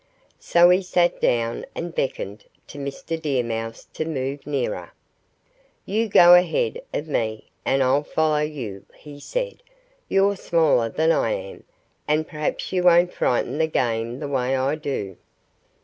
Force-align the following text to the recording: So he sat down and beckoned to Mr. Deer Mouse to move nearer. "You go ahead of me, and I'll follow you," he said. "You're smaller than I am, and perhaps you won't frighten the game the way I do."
So 0.39 0.71
he 0.71 0.81
sat 0.81 1.21
down 1.21 1.63
and 1.75 1.93
beckoned 1.93 2.45
to 2.69 2.79
Mr. 2.79 3.21
Deer 3.21 3.43
Mouse 3.43 3.83
to 3.93 4.03
move 4.03 4.47
nearer. 4.47 4.93
"You 5.85 6.09
go 6.09 6.33
ahead 6.33 6.81
of 6.91 7.07
me, 7.07 7.51
and 7.65 7.83
I'll 7.83 8.01
follow 8.01 8.39
you," 8.41 8.83
he 8.97 9.19
said. 9.19 9.61
"You're 10.09 10.37
smaller 10.37 10.89
than 10.89 11.11
I 11.11 11.33
am, 11.33 11.65
and 12.07 12.27
perhaps 12.27 12.71
you 12.73 12.81
won't 12.81 13.13
frighten 13.13 13.59
the 13.59 13.67
game 13.67 14.17
the 14.19 14.27
way 14.27 14.55
I 14.55 14.73
do." 14.73 15.17